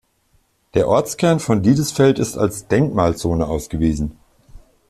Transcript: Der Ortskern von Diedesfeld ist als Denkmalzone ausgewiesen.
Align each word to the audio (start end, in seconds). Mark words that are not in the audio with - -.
Der 0.73 0.87
Ortskern 0.87 1.39
von 1.39 1.61
Diedesfeld 1.61 2.17
ist 2.17 2.35
als 2.35 2.67
Denkmalzone 2.67 3.45
ausgewiesen. 3.45 4.17